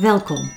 [0.00, 0.50] Welkom.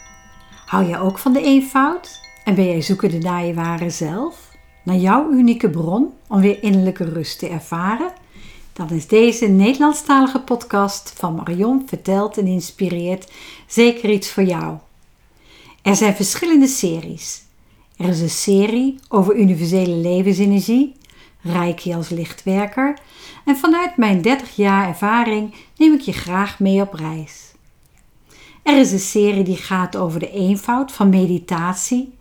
[0.66, 2.20] Hou jij ook van de eenvoud?
[2.44, 4.52] En ben jij zoekende naar je ware zelf?
[4.84, 8.12] Naar jouw unieke bron om weer innerlijke rust te ervaren?
[8.74, 13.32] Dan is deze Nederlandstalige podcast van Marion verteld en inspireert
[13.68, 14.78] zeker iets voor jou.
[15.82, 17.44] Er zijn verschillende series.
[17.98, 20.96] Er is een serie over universele levensenergie,
[21.42, 22.98] Reiki als lichtwerker,
[23.46, 27.53] en vanuit mijn 30 jaar ervaring neem ik je graag mee op reis.
[28.64, 32.14] Er is een serie die gaat over de eenvoud van meditatie.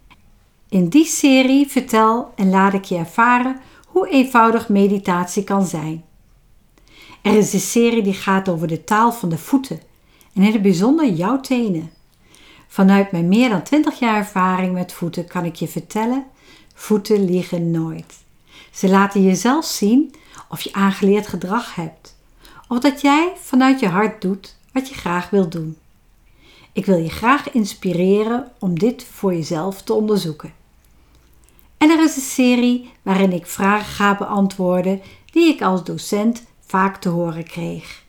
[0.69, 6.05] In die serie vertel en laat ik je ervaren hoe eenvoudig meditatie kan zijn.
[7.23, 9.81] Er is een serie die gaat over de taal van de voeten
[10.35, 11.91] en in het bijzonder jouw tenen.
[12.69, 16.25] Vanuit mijn meer dan 20 jaar ervaring met voeten kan ik je vertellen:
[16.75, 18.15] voeten liegen nooit.
[18.73, 20.15] Ze laten je zelf zien
[20.49, 22.17] of je aangeleerd gedrag hebt,
[22.69, 25.77] of dat jij vanuit je hart doet wat je graag wilt doen.
[26.73, 30.53] Ik wil je graag inspireren om dit voor jezelf te onderzoeken.
[31.79, 35.01] En er is een serie waarin ik vragen ga beantwoorden
[35.33, 38.03] die ik als docent vaak te horen kreeg.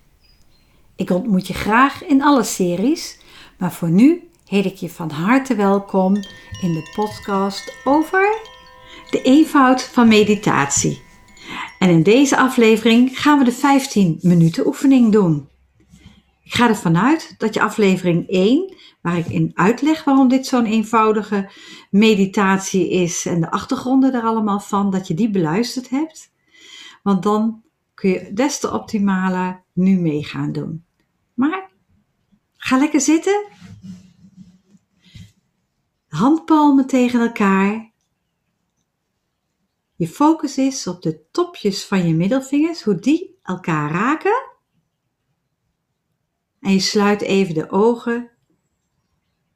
[0.96, 3.20] Ik ontmoet je graag in alle series,
[3.58, 6.16] maar voor nu heet ik je van harte welkom
[6.62, 8.38] in de podcast over
[9.10, 11.02] de eenvoud van meditatie.
[11.80, 15.48] En in deze aflevering gaan we de 15 minuten oefening doen.
[16.54, 20.66] Ik ga ervan uit dat je aflevering 1, waar ik in uitleg waarom dit zo'n
[20.66, 21.52] eenvoudige
[21.90, 26.32] meditatie is en de achtergronden er allemaal van, dat je die beluisterd hebt.
[27.04, 30.86] Want dan kun je des te optimaler nu mee gaan doen.
[31.34, 31.72] Maar
[32.58, 33.46] ga lekker zitten.
[36.08, 37.92] Handpalmen tegen elkaar.
[39.96, 44.53] Je focus is op de topjes van je middelvingers, hoe die elkaar raken.
[46.64, 48.30] En je sluit even de ogen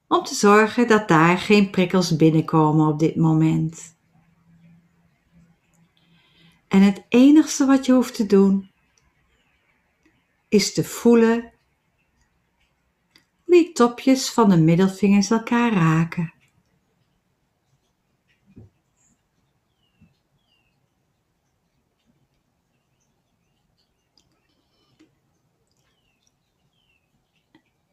[0.07, 3.95] om te zorgen dat daar geen prikkels binnenkomen op dit moment.
[6.67, 8.71] En het enigste wat je hoeft te doen
[10.47, 11.51] is te voelen
[13.43, 16.33] hoe die topjes van de middelvingers elkaar raken.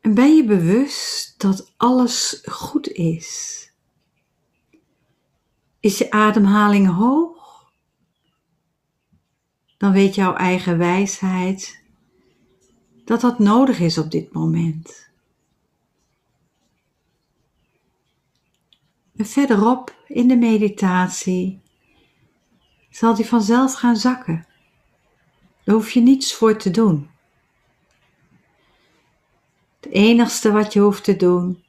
[0.05, 3.61] En ben je bewust dat alles goed is?
[5.81, 7.73] Is je ademhaling hoog?
[9.77, 11.83] Dan weet jouw eigen wijsheid
[13.05, 15.11] dat dat nodig is op dit moment.
[19.17, 21.61] En verderop in de meditatie
[22.91, 24.47] zal die vanzelf gaan zakken.
[25.65, 27.13] Daar hoef je niets voor te doen.
[29.85, 31.65] Het enigste wat je hoeft te doen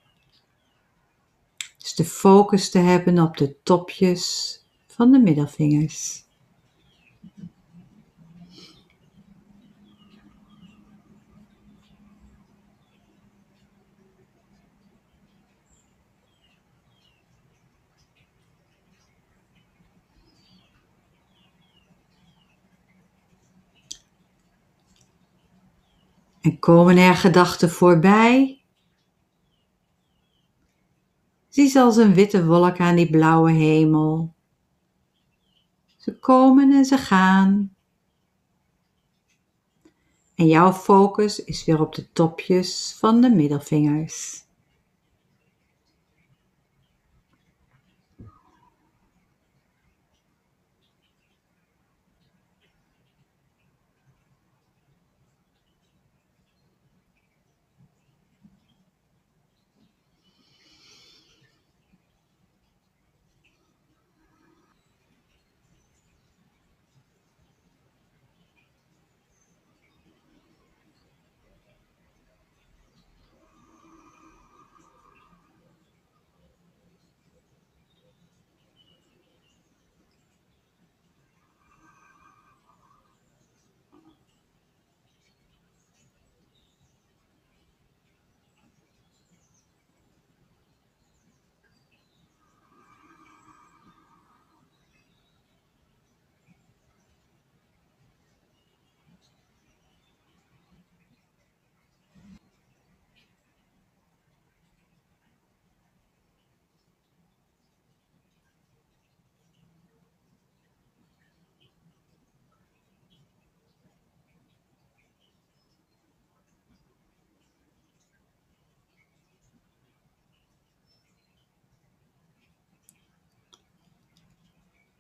[1.82, 6.24] is de focus te hebben op de topjes van de middelvingers.
[26.46, 28.62] En komen er gedachten voorbij?
[31.50, 34.34] Zie ze als een witte wolk aan die blauwe hemel.
[35.98, 37.76] Ze komen en ze gaan.
[40.36, 44.45] En jouw focus is weer op de topjes van de middelvingers.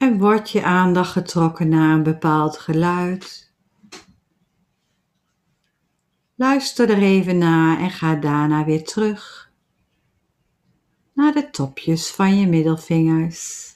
[0.05, 3.53] En wordt je aandacht getrokken naar een bepaald geluid.
[6.35, 9.51] Luister er even naar en ga daarna weer terug
[11.13, 13.74] naar de topjes van je middelvingers.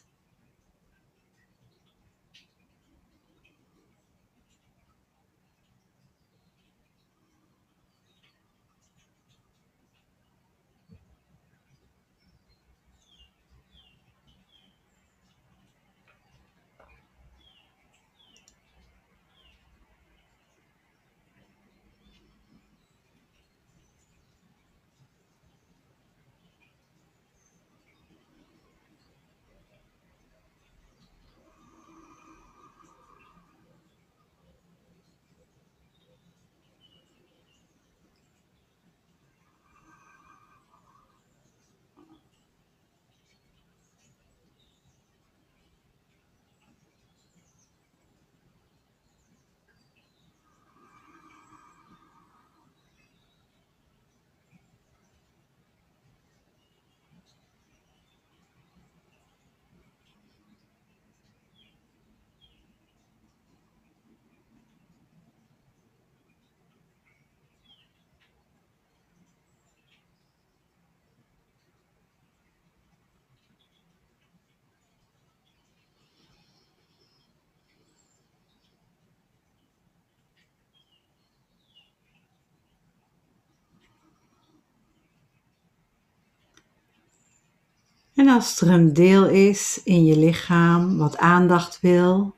[88.29, 92.35] Als er een deel is in je lichaam wat aandacht wil,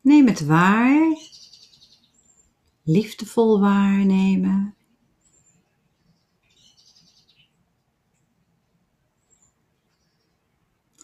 [0.00, 1.16] neem het waar,
[2.82, 4.74] liefdevol waarnemen.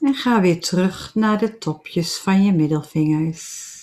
[0.01, 3.78] En ga weer terug naar de topjes van je middelvingers.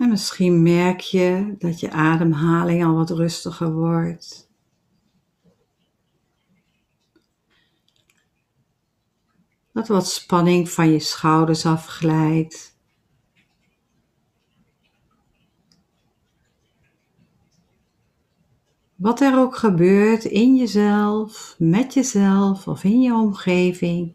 [0.00, 4.50] En misschien merk je dat je ademhaling al wat rustiger wordt.
[9.72, 12.78] Dat wat spanning van je schouders afglijdt.
[18.94, 24.14] Wat er ook gebeurt in jezelf, met jezelf of in je omgeving,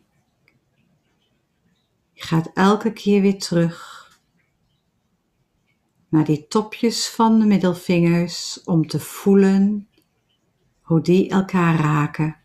[2.12, 4.05] je gaat elke keer weer terug
[6.16, 9.88] naar die topjes van de middelvingers om te voelen
[10.82, 12.38] hoe die elkaar raken.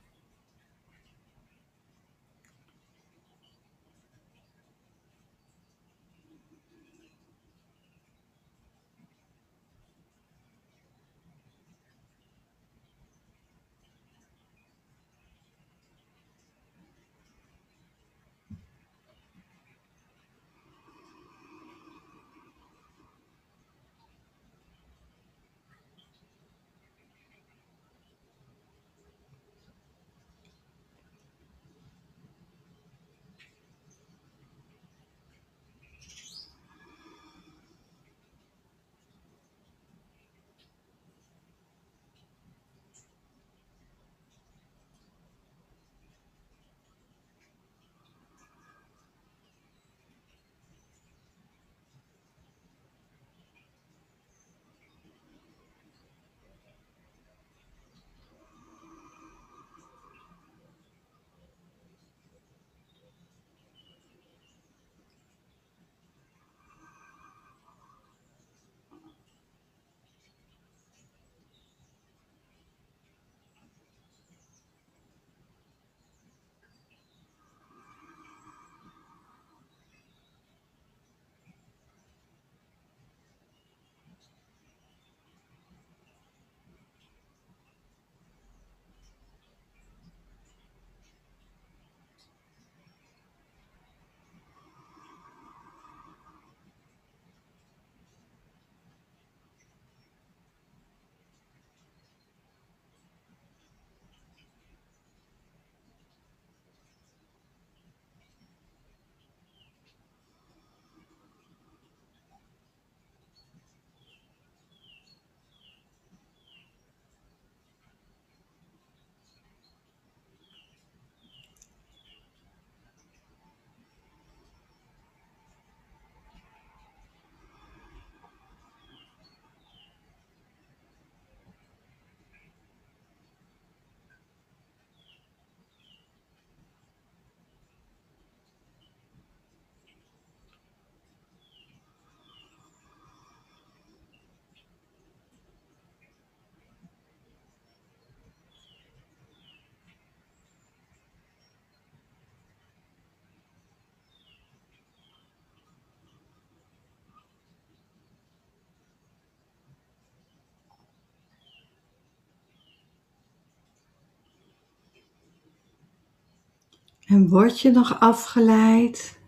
[167.10, 169.20] En word je nog afgeleid?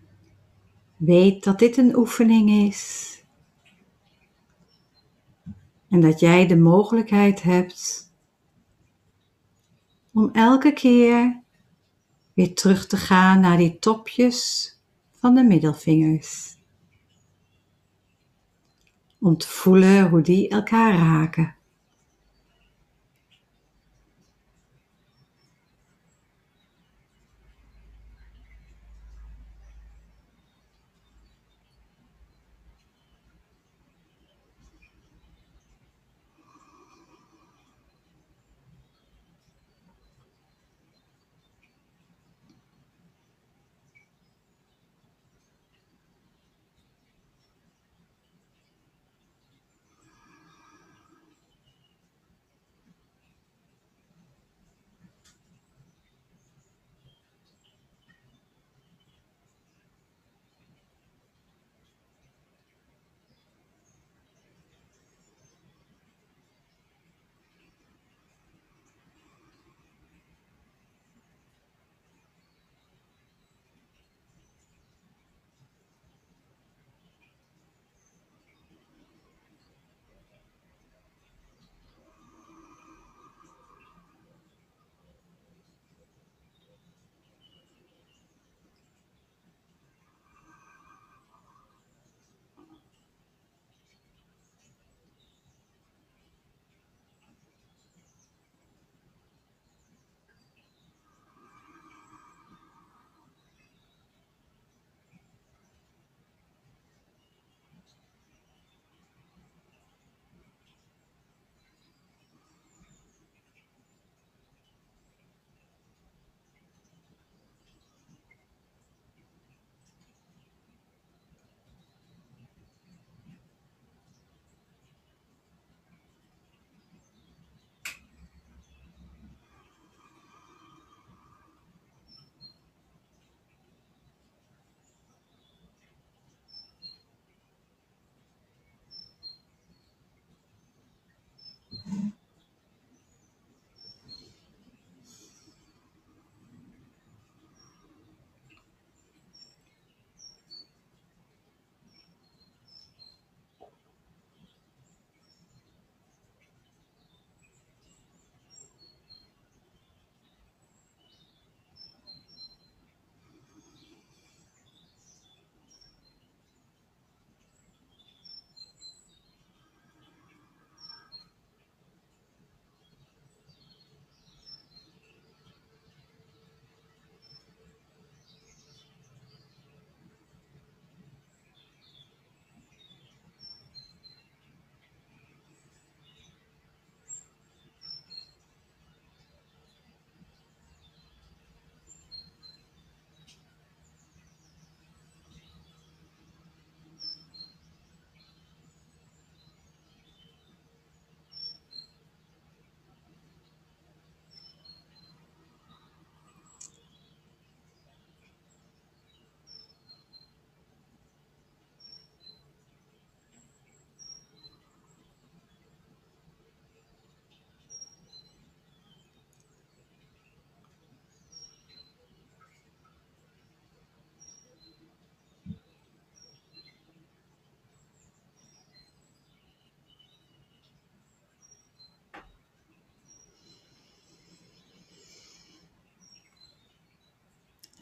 [0.97, 3.11] Weet dat dit een oefening is.
[5.89, 8.13] En dat jij de mogelijkheid hebt
[10.13, 11.43] om elke keer
[12.35, 14.71] weer terug te gaan naar die topjes
[15.11, 16.57] van de middelvingers.
[19.21, 21.57] Om te voelen hoe die elkaar raken.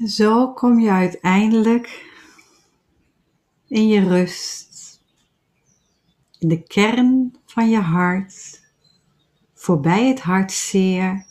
[0.06, 2.14] Zo kom je uiteindelijk
[3.66, 5.00] in je rust,
[6.38, 8.62] in de kern van je hart,
[9.54, 11.26] voorbij het hartzeer,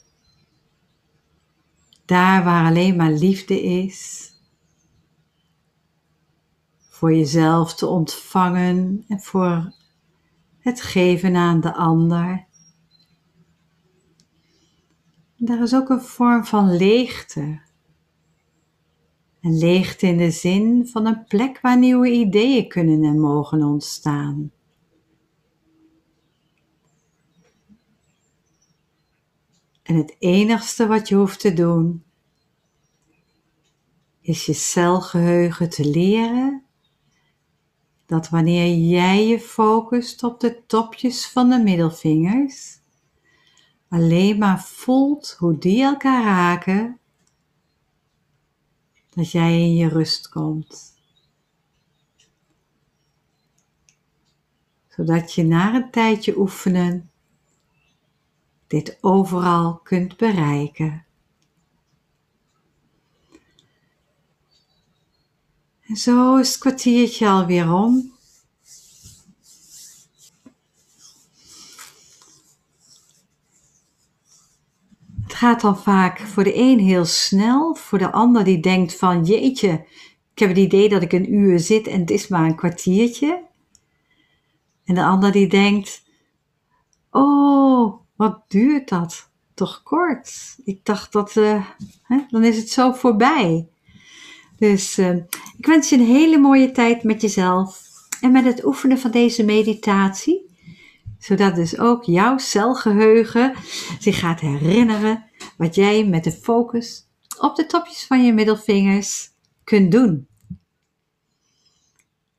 [2.05, 4.31] daar waar alleen maar liefde is,
[6.89, 9.73] voor jezelf te ontvangen en voor
[10.59, 12.45] het geven aan de ander.
[15.35, 17.67] Daar is ook een vorm van leegte
[19.41, 24.51] en leegte in de zin van een plek waar nieuwe ideeën kunnen en mogen ontstaan.
[29.83, 32.03] En het enigste wat je hoeft te doen,
[34.21, 36.63] is je celgeheugen te leren
[38.05, 42.79] dat wanneer jij je focust op de topjes van de middelvingers,
[43.89, 46.98] alleen maar voelt hoe die elkaar raken
[49.19, 50.93] dat jij in je rust komt.
[54.87, 57.11] Zodat je na een tijdje oefenen
[58.67, 61.05] dit overal kunt bereiken.
[65.81, 68.17] En zo is het kwartiertje alweer om.
[75.39, 79.85] Gaat dan vaak voor de een heel snel, voor de ander die denkt van jeetje,
[80.33, 83.43] ik heb het idee dat ik een uur zit en het is maar een kwartiertje.
[84.85, 86.03] En de ander die denkt,
[87.11, 89.31] oh, wat duurt dat?
[89.53, 90.57] Toch kort.
[90.63, 91.65] Ik dacht dat, uh,
[92.03, 93.67] hè, dan is het zo voorbij.
[94.57, 95.15] Dus uh,
[95.57, 97.83] ik wens je een hele mooie tijd met jezelf
[98.21, 100.55] en met het oefenen van deze meditatie.
[101.19, 103.53] Zodat dus ook jouw celgeheugen
[103.99, 107.07] zich gaat herinneren wat jij met de focus
[107.39, 109.31] op de topjes van je middelvingers
[109.63, 110.27] kunt doen.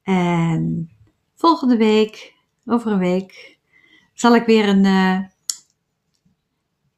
[0.03, 0.91] En
[1.35, 2.35] volgende week,
[2.67, 3.59] over een week,
[4.15, 5.21] zal ik weer een, uh,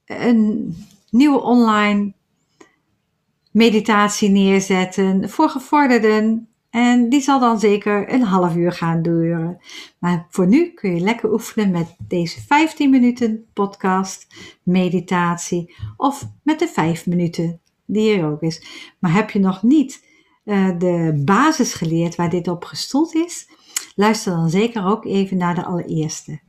[0.05, 0.77] een
[1.11, 2.13] nieuwe online
[3.51, 6.52] meditatie neerzetten voor gevorderden.
[6.73, 9.59] En die zal dan zeker een half uur gaan duren.
[9.99, 14.27] Maar voor nu kun je lekker oefenen met deze 15 minuten podcast,
[14.63, 18.67] meditatie of met de 5 minuten die er ook is.
[18.99, 20.07] Maar heb je nog niet
[20.45, 23.49] uh, de basis geleerd waar dit op gestoeld is?
[23.95, 26.41] Luister dan zeker ook even naar de allereerste.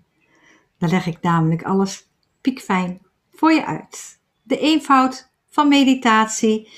[0.78, 2.10] Dan leg ik namelijk alles
[2.42, 3.02] piekfijn
[3.34, 4.20] voor je uit.
[4.44, 6.70] De eenvoud van meditatie.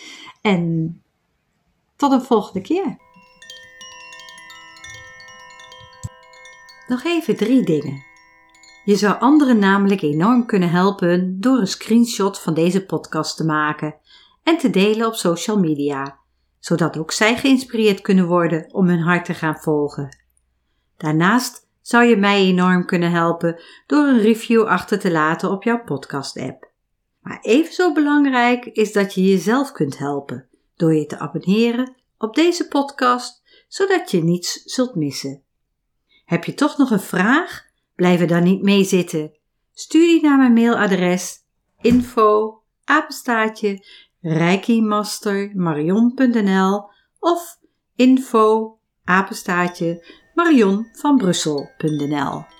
[0.41, 1.01] En
[1.95, 3.03] tot een volgende keer.
[6.87, 8.03] Nog even drie dingen.
[8.83, 13.95] Je zou anderen namelijk enorm kunnen helpen door een screenshot van deze podcast te maken
[14.43, 16.17] en te delen op social media,
[16.59, 20.17] zodat ook zij geïnspireerd kunnen worden om hun hart te gaan volgen.
[20.97, 25.83] Daarnaast zou je mij enorm kunnen helpen door een review achter te laten op jouw
[25.83, 26.71] podcast-app.
[27.21, 32.35] Maar even zo belangrijk is dat je jezelf kunt helpen door je te abonneren op
[32.35, 35.44] deze podcast, zodat je niets zult missen.
[36.25, 37.65] Heb je toch nog een vraag?
[37.95, 39.31] Blijf er dan niet mee zitten.
[39.73, 41.43] Stuur die naar mijn mailadres
[41.81, 43.85] info apenstaatje
[44.21, 47.57] reikimastermarion.nl of
[47.95, 52.54] info apenstaatje marionvanbrussel.nl